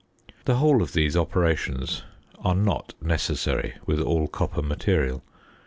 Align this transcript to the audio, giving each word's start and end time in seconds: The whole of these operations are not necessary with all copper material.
The 0.45 0.55
whole 0.55 0.81
of 0.81 0.93
these 0.93 1.15
operations 1.15 2.01
are 2.43 2.55
not 2.55 2.95
necessary 3.03 3.75
with 3.85 3.99
all 3.99 4.27
copper 4.27 4.63
material. 4.63 5.21